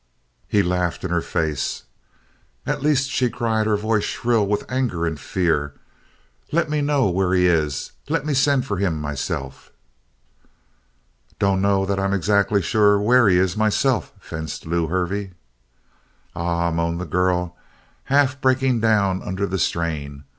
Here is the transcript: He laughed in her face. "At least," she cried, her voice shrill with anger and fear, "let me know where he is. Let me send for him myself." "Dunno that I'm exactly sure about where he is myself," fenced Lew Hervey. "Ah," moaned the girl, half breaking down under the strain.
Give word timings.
He 0.47 0.63
laughed 0.63 1.03
in 1.03 1.11
her 1.11 1.21
face. 1.21 1.83
"At 2.65 2.81
least," 2.81 3.11
she 3.11 3.29
cried, 3.29 3.67
her 3.67 3.77
voice 3.77 4.03
shrill 4.03 4.47
with 4.47 4.65
anger 4.67 5.05
and 5.05 5.19
fear, 5.19 5.75
"let 6.51 6.71
me 6.71 6.81
know 6.81 7.07
where 7.11 7.33
he 7.35 7.45
is. 7.45 7.91
Let 8.09 8.25
me 8.25 8.33
send 8.33 8.65
for 8.65 8.77
him 8.77 8.99
myself." 8.99 9.71
"Dunno 11.37 11.85
that 11.85 11.99
I'm 11.99 12.13
exactly 12.13 12.63
sure 12.63 12.95
about 12.95 13.05
where 13.05 13.29
he 13.29 13.37
is 13.37 13.55
myself," 13.55 14.11
fenced 14.19 14.65
Lew 14.65 14.87
Hervey. 14.87 15.33
"Ah," 16.35 16.71
moaned 16.71 16.99
the 16.99 17.05
girl, 17.05 17.55
half 18.05 18.41
breaking 18.41 18.79
down 18.79 19.21
under 19.21 19.45
the 19.45 19.59
strain. 19.59 20.23